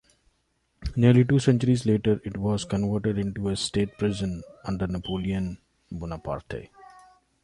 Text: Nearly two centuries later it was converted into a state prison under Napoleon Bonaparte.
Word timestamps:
Nearly 0.95 1.23
two 1.23 1.37
centuries 1.37 1.85
later 1.85 2.19
it 2.25 2.35
was 2.35 2.65
converted 2.65 3.19
into 3.19 3.49
a 3.49 3.55
state 3.55 3.99
prison 3.99 4.41
under 4.65 4.87
Napoleon 4.87 5.59
Bonaparte. 5.91 6.69